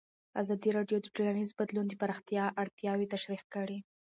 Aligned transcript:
ازادي 0.41 0.69
راډیو 0.77 0.97
د 1.01 1.07
ټولنیز 1.15 1.49
بدلون 1.59 1.85
د 1.89 1.93
پراختیا 2.01 2.43
اړتیاوې 2.63 3.05
تشریح 3.13 3.43
کړي. 3.53 3.79